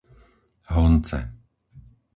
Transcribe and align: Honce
Honce 0.73 1.19